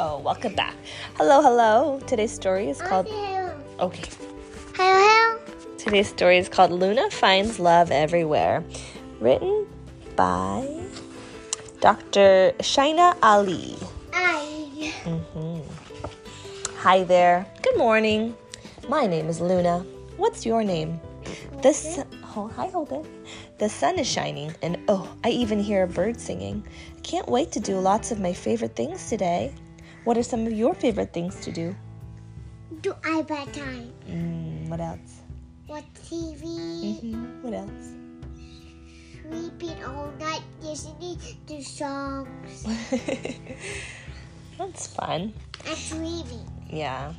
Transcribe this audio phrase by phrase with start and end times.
[0.00, 0.76] Oh, welcome back.
[1.16, 1.98] Hello, hello.
[2.06, 3.08] Today's story is called.
[3.80, 4.08] Okay.
[4.76, 5.40] Hello,
[5.76, 8.62] Today's story is called Luna Finds Love Everywhere.
[9.18, 9.66] Written
[10.14, 10.68] by
[11.80, 12.54] Dr.
[12.60, 13.74] Shainna Ali.
[14.12, 14.94] I.
[15.02, 15.62] hmm
[16.76, 17.44] Hi there.
[17.62, 18.36] Good morning.
[18.88, 19.80] My name is Luna.
[20.16, 21.00] What's your name?
[21.60, 21.98] This.
[22.36, 23.04] Oh, hi, Holden.
[23.58, 26.62] The sun is shining, and oh, I even hear a bird singing.
[26.96, 29.52] I can't wait to do lots of my favorite things today.
[30.04, 31.74] What are some of your favorite things to do?
[32.80, 33.92] Do I bedtime?
[34.08, 35.22] Mm, what else?
[35.68, 37.00] Watch TV?
[37.00, 37.94] hmm What else?
[39.28, 42.64] Sleeping all night, listening to songs,
[44.58, 45.34] That's fun.
[45.66, 46.48] and dreaming.
[46.70, 47.12] Yeah.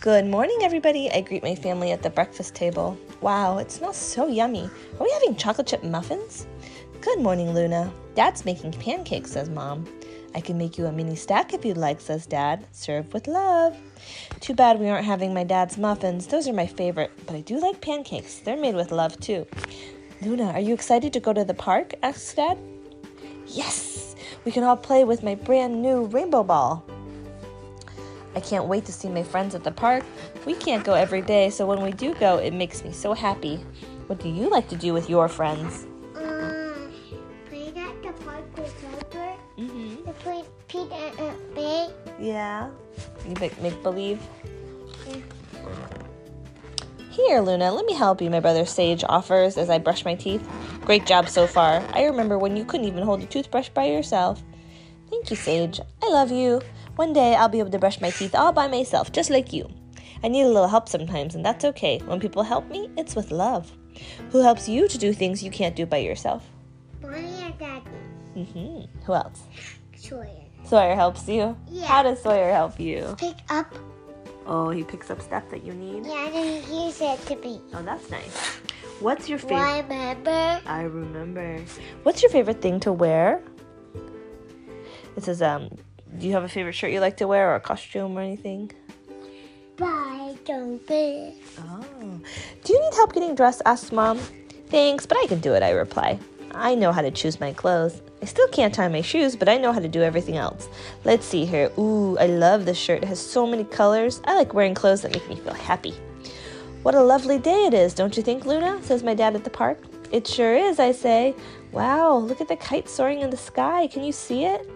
[0.00, 1.10] Good morning, everybody.
[1.10, 2.96] I greet my family at the breakfast table.
[3.20, 4.64] Wow, it smells so yummy.
[4.98, 6.46] Are we having chocolate chip muffins?
[7.00, 7.92] Good morning, Luna.
[8.14, 9.86] Dad's making pancakes, says Mom.
[10.38, 12.64] I can make you a mini stack if you'd like, says Dad.
[12.70, 13.76] Serve with love.
[14.38, 16.28] Too bad we aren't having my dad's muffins.
[16.28, 18.38] Those are my favorite, but I do like pancakes.
[18.38, 19.48] They're made with love, too.
[20.22, 21.94] Luna, are you excited to go to the park?
[22.04, 22.56] asks Dad.
[23.48, 24.14] Yes!
[24.44, 26.86] We can all play with my brand new rainbow ball.
[28.36, 30.04] I can't wait to see my friends at the park.
[30.46, 33.56] We can't go every day, so when we do go, it makes me so happy.
[34.06, 35.88] What do you like to do with your friends?
[42.18, 42.70] Yeah.
[43.26, 44.20] You make, make believe?
[45.06, 45.16] Yeah.
[47.10, 50.46] Here, Luna, let me help you, my brother Sage offers as I brush my teeth.
[50.84, 51.82] Great job so far.
[51.92, 54.42] I remember when you couldn't even hold a toothbrush by yourself.
[55.10, 55.80] Thank you, Sage.
[56.02, 56.60] I love you.
[56.96, 59.68] One day I'll be able to brush my teeth all by myself, just like you.
[60.22, 61.98] I need a little help sometimes, and that's okay.
[62.04, 63.72] When people help me, it's with love.
[64.30, 66.44] Who helps you to do things you can't do by yourself?
[67.02, 68.44] Mommy and Daddy.
[68.44, 69.42] hmm Who else?
[69.96, 70.47] Sawyer.
[70.68, 71.56] Sawyer helps you.
[71.70, 71.86] Yeah.
[71.86, 73.14] How does Sawyer help you?
[73.18, 73.74] Pick up.
[74.46, 76.06] Oh, he picks up stuff that you need.
[76.06, 77.60] Yeah, and then he said to me.
[77.74, 78.60] Oh, that's nice.
[79.00, 79.56] What's your favorite?
[79.56, 80.60] Why, remember?
[80.66, 81.62] I remember.
[82.02, 83.42] What's your favorite thing to wear?
[85.16, 85.70] It says, um,
[86.18, 88.70] do you have a favorite shirt you like to wear or a costume or anything?
[89.76, 91.34] Bye, don't be.
[91.58, 92.20] Oh.
[92.64, 93.62] Do you need help getting dressed?
[93.64, 94.18] asks mom.
[94.68, 96.18] Thanks, but I can do it, I reply.
[96.52, 98.02] I know how to choose my clothes.
[98.20, 100.68] I still can't tie my shoes, but I know how to do everything else.
[101.04, 101.70] Let's see here.
[101.78, 103.02] Ooh, I love this shirt.
[103.02, 104.20] It has so many colors.
[104.24, 105.94] I like wearing clothes that make me feel happy.
[106.82, 108.82] What a lovely day it is, don't you think, Luna?
[108.82, 109.78] says my dad at the park.
[110.10, 111.34] It sure is, I say.
[111.70, 113.86] Wow, look at the kite soaring in the sky.
[113.88, 114.68] Can you see it?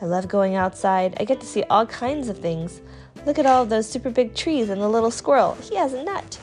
[0.00, 1.16] I love going outside.
[1.18, 2.82] I get to see all kinds of things.
[3.26, 5.54] Look at all those super big trees and the little squirrel.
[5.62, 6.34] He has a nut.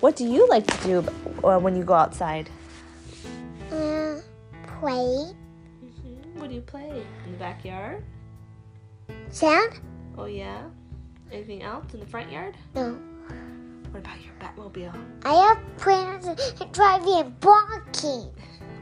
[0.00, 0.98] What do you like to do
[1.42, 2.50] uh, when you go outside?
[3.72, 4.20] Uh,
[4.78, 5.32] play.
[6.36, 7.02] What do you play?
[7.24, 8.04] In the backyard?
[9.30, 9.80] Sand?
[10.16, 10.62] Oh, yeah.
[11.32, 12.54] Anything else in the front yard?
[12.74, 12.98] No.
[13.90, 14.92] What about your Batmobile?
[15.24, 18.30] I have plans to drive and barking.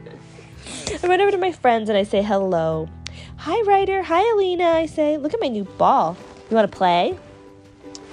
[1.03, 2.89] I run over to my friends and I say hello.
[3.37, 4.03] Hi, Ryder.
[4.03, 4.65] Hi, Alina.
[4.65, 6.17] I say, look at my new ball.
[6.49, 7.17] You want to play?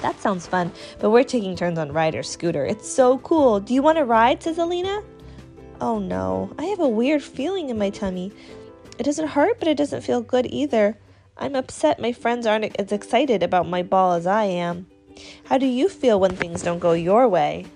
[0.01, 2.65] That sounds fun, but we're taking turns on Ryder's scooter.
[2.65, 3.61] It's so cool.
[3.61, 4.43] Do you want to ride?
[4.43, 5.03] says Alina.
[5.81, 8.33] Oh no, I have a weird feeling in my tummy.
[9.03, 10.97] It doesn't hurt, but it doesn't feel good either.
[11.37, 14.87] I'm upset my friends aren't as excited about my ball as I am.
[15.43, 17.67] How do you feel when things don't go your way?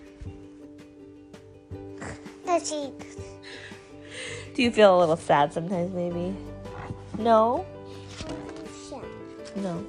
[2.45, 2.71] Let's.
[2.71, 2.93] Do
[4.63, 6.33] you feel a little sad sometimes, maybe?
[7.19, 7.67] No?
[9.57, 9.85] No.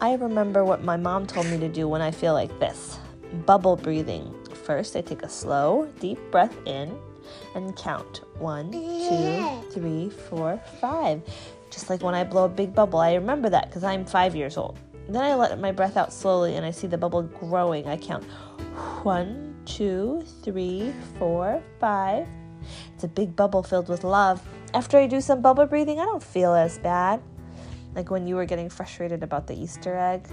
[0.00, 2.98] I remember what my mom told me to do when I feel like this
[3.46, 4.34] bubble breathing.
[4.64, 6.98] First, I take a slow, deep breath in
[7.54, 11.22] and count one, two, three, four, five.
[11.70, 12.98] Just like when I blow a big bubble.
[12.98, 14.78] I remember that because I'm five years old.
[15.08, 17.86] Then I let my breath out slowly and I see the bubble growing.
[17.86, 18.24] I count
[19.02, 22.26] one, two, three, four, five.
[22.94, 24.42] It's a big bubble filled with love.
[24.72, 27.22] After I do some bubble breathing, I don't feel as bad.
[27.94, 30.26] Like when you were getting frustrated about the Easter egg.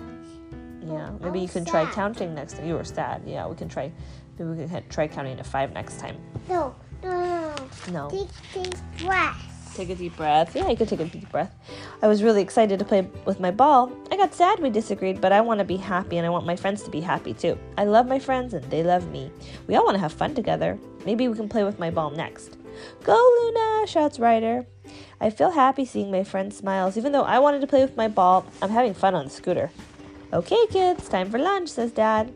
[0.83, 2.67] Yeah, maybe you oh, can was try counting next time.
[2.67, 3.21] You were sad.
[3.25, 3.91] Yeah, we can try.
[4.39, 6.17] Maybe we can try counting to five next time.
[6.49, 6.75] No,
[7.91, 9.51] no, Take a take breath.
[9.75, 10.55] Take a deep breath.
[10.55, 11.53] Yeah, you could take a deep breath.
[12.01, 13.91] I was really excited to play with my ball.
[14.11, 16.57] I got sad we disagreed, but I want to be happy and I want my
[16.57, 17.57] friends to be happy too.
[17.77, 19.31] I love my friends and they love me.
[19.67, 20.77] We all want to have fun together.
[21.05, 22.57] Maybe we can play with my ball next.
[23.03, 23.87] Go, Luna!
[23.87, 24.65] shouts Ryder.
[25.21, 26.97] I feel happy seeing my friends' smiles.
[26.97, 29.71] Even though I wanted to play with my ball, I'm having fun on the scooter.
[30.33, 32.33] Okay, kids, time for lunch, says Dad.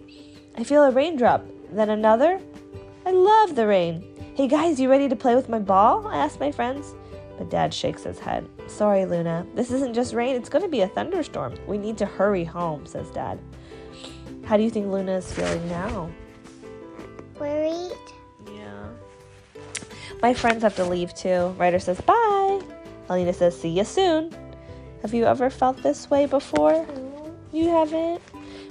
[0.58, 1.46] I feel a raindrop.
[1.72, 2.40] Then another.
[3.06, 4.14] I love the rain.
[4.36, 6.06] Hey guys, you ready to play with my ball?
[6.10, 6.94] I asked my friends.
[7.38, 8.46] But Dad shakes his head.
[8.68, 9.48] Sorry, Luna.
[9.56, 11.56] This isn't just rain, it's going to be a thunderstorm.
[11.66, 13.40] We need to hurry home, says Dad.
[14.44, 16.10] How do you think Luna is feeling now?
[17.40, 17.98] Worried.
[18.46, 18.90] Yeah.
[20.22, 21.56] My friends have to leave too.
[21.58, 22.62] Ryder says bye.
[23.08, 24.36] Alina says see you soon.
[25.02, 26.74] Have you ever felt this way before?
[26.74, 27.36] No.
[27.54, 28.22] You haven't?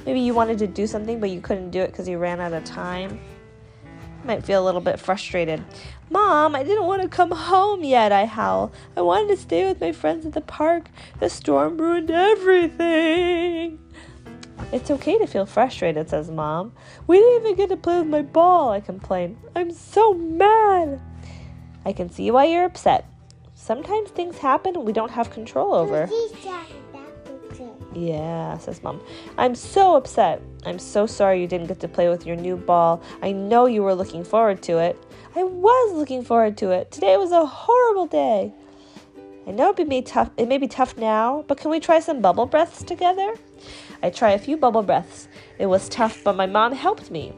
[0.04, 2.52] Maybe you wanted to do something but you couldn't do it because you ran out
[2.52, 3.18] of time.
[4.24, 5.62] Might feel a little bit frustrated.
[6.08, 8.72] Mom, I didn't want to come home yet, I howl.
[8.96, 10.88] I wanted to stay with my friends at the park.
[11.20, 13.78] The storm ruined everything.
[14.72, 16.72] It's okay to feel frustrated, says Mom.
[17.06, 19.36] We didn't even get to play with my ball, I complain.
[19.54, 21.00] I'm so mad.
[21.84, 23.06] I can see why you're upset.
[23.54, 26.08] Sometimes things happen we don't have control over.
[27.94, 29.00] Yeah, says Mom.
[29.38, 30.42] I'm so upset.
[30.66, 33.02] I'm so sorry you didn't get to play with your new ball.
[33.22, 35.00] I know you were looking forward to it.
[35.36, 36.90] I was looking forward to it.
[36.90, 38.52] Today was a horrible day.
[39.46, 42.20] I know it may, tough, it may be tough now, but can we try some
[42.20, 43.34] bubble breaths together?
[44.02, 45.28] I try a few bubble breaths.
[45.58, 47.34] It was tough, but my mom helped me.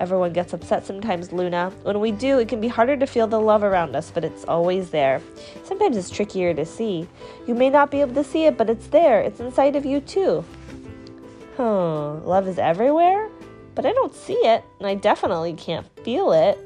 [0.00, 1.70] Everyone gets upset sometimes, Luna.
[1.82, 4.44] When we do, it can be harder to feel the love around us, but it's
[4.46, 5.20] always there.
[5.62, 7.06] Sometimes it's trickier to see.
[7.46, 9.20] You may not be able to see it, but it's there.
[9.20, 10.42] It's inside of you, too.
[11.58, 13.28] Huh, love is everywhere?
[13.74, 16.58] But I don't see it, and I definitely can't feel it.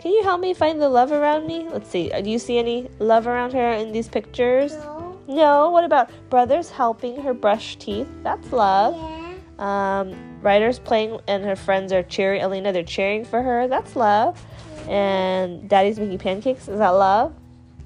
[0.00, 1.68] Can you help me find the love around me?
[1.70, 2.08] Let's see.
[2.08, 4.74] Do you see any love around her in these pictures?
[4.74, 5.20] No.
[5.28, 5.70] No.
[5.70, 8.08] What about brothers helping her brush teeth?
[8.24, 8.96] That's love.
[8.96, 10.00] Yeah.
[10.00, 12.40] Um, Ryder's playing and her friends are cheering.
[12.40, 13.68] Elena, they're cheering for her.
[13.68, 14.44] That's love.
[14.88, 16.68] And Daddy's making pancakes.
[16.68, 17.32] Is that love?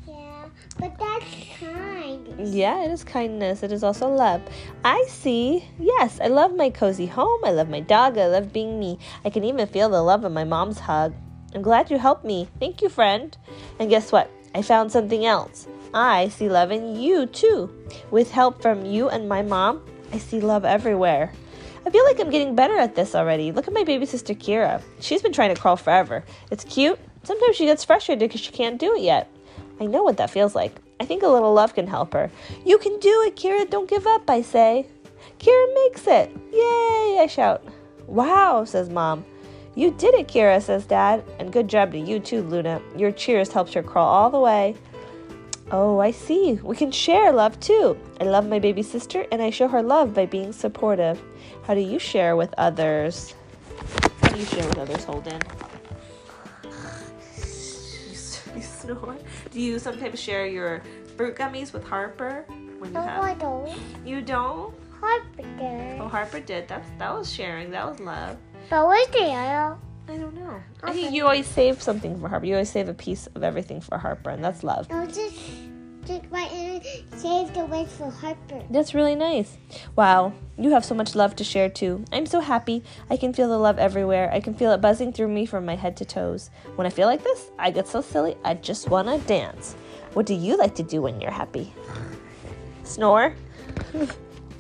[0.09, 0.47] Yeah.
[0.79, 1.25] But that's
[1.61, 2.27] kind.
[2.39, 3.63] Yeah, it is kindness.
[3.63, 4.43] It is also love.
[4.85, 5.69] I see.
[5.79, 7.41] Yes, I love my cozy home.
[7.45, 8.17] I love my dog.
[8.17, 8.99] I love being me.
[9.25, 11.15] I can even feel the love of my mom's hug.
[11.55, 12.49] I'm glad you helped me.
[12.59, 13.37] Thank you, friend.
[13.79, 14.31] And guess what?
[14.55, 15.67] I found something else.
[15.93, 17.71] I see love in you, too.
[18.11, 19.83] With help from you and my mom,
[20.13, 21.33] I see love everywhere.
[21.87, 23.53] I feel like I'm getting better at this already.
[23.53, 24.83] Look at my baby sister Kira.
[24.99, 26.25] She's been trying to crawl forever.
[26.51, 26.99] It's cute.
[27.23, 29.31] Sometimes she gets frustrated because she can't do it yet.
[29.81, 30.75] I know what that feels like.
[30.99, 32.29] I think a little love can help her.
[32.65, 33.71] You can do it, Kira.
[33.71, 34.89] Don't give up, I say.
[35.39, 36.31] Kira makes it.
[36.53, 37.65] Yay, I shout.
[38.09, 39.25] Wow, says Mom.
[39.77, 41.23] You did it, Kira, says Dad.
[41.39, 42.83] And good job to you too, Luna.
[42.97, 44.75] Your cheers helped her crawl all the way.
[45.73, 46.55] Oh, I see.
[46.63, 47.99] We can share love too.
[48.21, 51.21] I love my baby sister and I show her love by being supportive.
[51.65, 53.35] How do you share with others?
[54.21, 55.41] How do you share with others, Holden?
[58.55, 59.17] You snore?
[59.51, 60.83] Do you sometimes share your
[61.17, 62.45] fruit gummies with Harper
[62.79, 63.77] when you No, I don't.
[64.05, 64.73] You don't?
[65.01, 66.01] Harper did.
[66.01, 66.69] Oh, Harper did.
[66.69, 67.71] That's that was sharing.
[67.71, 68.37] That was love.
[68.71, 69.79] But where's the yellow?
[70.09, 70.63] I don't know.
[70.85, 72.47] I think you always save something for Harper.
[72.47, 74.89] You always save a piece of everything for Harper, and that's love.
[74.89, 75.35] No, just,
[76.07, 76.83] just right in.
[77.17, 78.63] Save the rest for Harper.
[78.71, 79.59] That's really nice.
[79.97, 82.05] Wow, you have so much love to share too.
[82.13, 82.83] I'm so happy.
[83.11, 84.31] I can feel the love everywhere.
[84.33, 86.51] I can feel it buzzing through me from my head to toes.
[86.77, 89.75] When I feel like this, I get so silly, I just want to dance.
[90.13, 91.75] What do you like to do when you're happy?
[92.85, 93.35] Snore?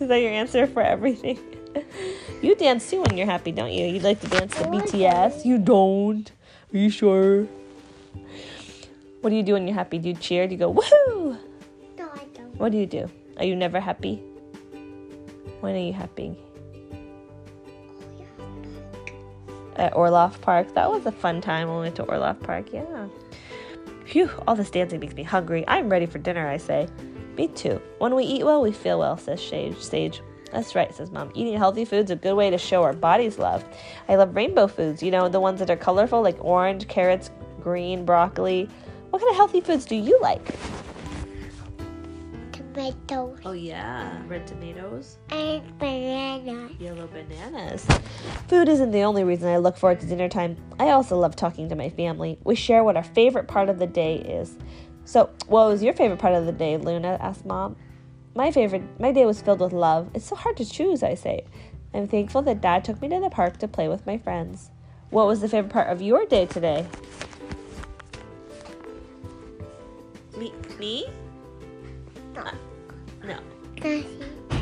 [0.00, 1.38] Is that your answer for everything?
[2.42, 3.86] you dance too when you're happy, don't you?
[3.86, 5.44] You like to dance to BTS?
[5.44, 6.30] You don't.
[6.74, 7.46] Are you sure?
[9.26, 9.98] What do you do when you're happy?
[9.98, 10.46] Do you cheer?
[10.46, 11.36] Do you go, woohoo?
[11.98, 12.54] No, I don't.
[12.60, 13.10] What do you do?
[13.38, 14.22] Are you never happy?
[15.58, 16.38] When are you happy?
[19.74, 20.72] At Orloff Park.
[20.74, 22.72] That was a fun time when we went to Orloff Park.
[22.72, 23.08] Yeah.
[24.04, 25.64] Phew, all this dancing makes me hungry.
[25.66, 26.86] I'm ready for dinner, I say.
[27.36, 27.82] Me too.
[27.98, 29.76] When we eat well, we feel well, says Sage.
[29.80, 30.22] Sage.
[30.52, 31.32] That's right, says Mom.
[31.34, 33.64] Eating healthy foods is a good way to show our bodies love.
[34.08, 38.04] I love rainbow foods, you know, the ones that are colorful, like orange, carrots, green,
[38.04, 38.68] broccoli.
[39.10, 40.44] What kind of healthy foods do you like?
[42.52, 44.20] Tomatoes Oh, yeah.
[44.26, 45.16] Red tomatoes.
[45.30, 46.68] and banana.
[46.78, 47.86] Yellow bananas.
[48.48, 50.56] Food isn't the only reason I look forward to dinner time.
[50.78, 52.38] I also love talking to my family.
[52.44, 54.56] We share what our favorite part of the day is.
[55.06, 57.16] So, what was your favorite part of the day, Luna?
[57.20, 57.76] asked Mom.
[58.34, 60.10] My favorite, my day was filled with love.
[60.12, 61.44] It's so hard to choose, I say.
[61.94, 64.70] I'm thankful that Dad took me to the park to play with my friends.
[65.08, 66.86] What was the favorite part of your day today?
[70.36, 70.52] Me?
[70.78, 71.06] Me?
[72.34, 72.42] No.
[72.42, 72.52] Uh,
[73.24, 73.38] no.
[73.76, 74.04] Nothing.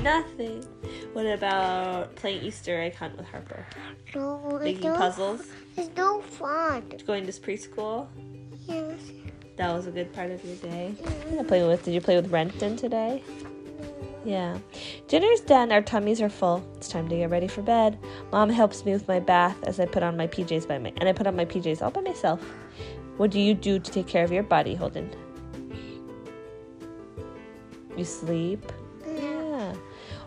[0.02, 0.64] Nothing.
[1.12, 3.66] What about playing Easter egg hunt with Harper?
[4.14, 5.47] No, Making no, puzzles?
[5.76, 6.85] It's no fun.
[7.07, 8.07] Going to preschool?
[8.66, 8.99] Yes.
[9.57, 10.95] That was a good part of your day.
[11.33, 11.85] Yeah, play with.
[11.85, 13.23] Did you play with Renton today?
[14.25, 14.59] Yeah.
[15.09, 15.71] Dinner's done.
[15.71, 16.66] Our tummies are full.
[16.76, 17.99] It's time to get ready for bed.
[18.33, 21.09] Mom helps me with my bath as I put on my PJs by my and
[21.09, 22.40] I put on my PJs all by myself.
[23.16, 25.11] What do you do to take care of your body, Holden?
[27.97, 28.73] You sleep?
[29.07, 29.75] Yeah.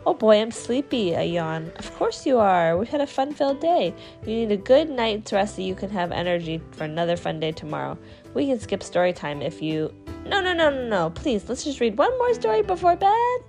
[0.05, 1.71] Oh boy, I'm sleepy, I yawn.
[1.75, 2.77] Of course you are.
[2.77, 3.93] We've had a fun filled day.
[4.25, 7.51] You need a good night's rest so you can have energy for another fun day
[7.51, 7.97] tomorrow.
[8.33, 9.93] We can skip story time if you.
[10.25, 11.09] No, no, no, no, no.
[11.09, 13.39] Please, let's just read one more story before bed.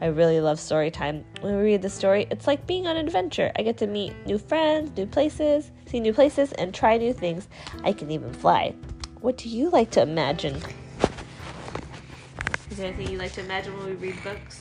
[0.00, 1.24] I really love story time.
[1.40, 3.52] When we read the story, it's like being on an adventure.
[3.54, 7.46] I get to meet new friends, new places, see new places, and try new things.
[7.84, 8.74] I can even fly.
[9.20, 10.60] What do you like to imagine?
[12.72, 14.58] Is there anything you like to imagine when we read books?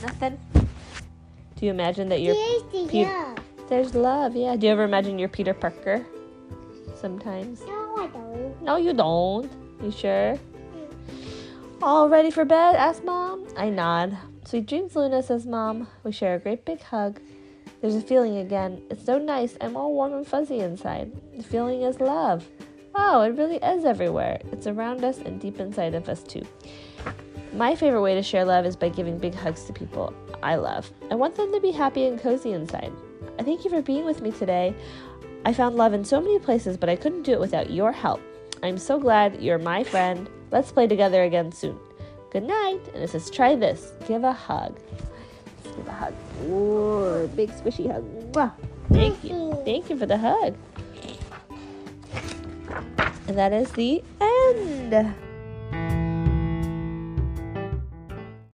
[0.00, 0.38] Nothing.
[0.54, 3.38] Do you imagine that you're Here's the Pe- love.
[3.68, 4.34] there's love?
[4.34, 4.56] Yeah.
[4.56, 6.02] Do you ever imagine you're Peter Parker?
[6.94, 7.60] Sometimes.
[7.66, 8.62] No, I don't.
[8.62, 9.52] No, you don't.
[9.82, 10.38] You sure?
[11.82, 12.74] All ready for bed?
[12.76, 13.46] asked Mom.
[13.54, 14.16] I nod.
[14.46, 15.88] Sweet dreams, Luna, says Mom.
[16.04, 17.20] We share a great big hug.
[17.82, 18.80] There's a feeling again.
[18.88, 19.58] It's so nice.
[19.60, 21.12] I'm all warm and fuzzy inside.
[21.36, 22.46] The feeling is love.
[22.98, 24.40] Oh, it really is everywhere.
[24.52, 26.46] It's around us and deep inside of us, too.
[27.52, 30.90] My favorite way to share love is by giving big hugs to people I love.
[31.10, 32.92] I want them to be happy and cozy inside.
[33.38, 34.74] I thank you for being with me today.
[35.44, 38.20] I found love in so many places, but I couldn't do it without your help.
[38.62, 40.28] I'm so glad you're my friend.
[40.50, 41.78] Let's play together again soon.
[42.30, 42.80] Good night.
[42.94, 43.92] And it says, try this.
[44.08, 44.78] Give a hug.
[45.64, 46.14] Let's give a hug.
[46.46, 48.04] Ooh, big squishy hug.
[48.32, 48.52] Mwah.
[48.90, 49.60] Thank you.
[49.64, 50.54] Thank you for the hug.
[53.28, 55.25] And that is the end.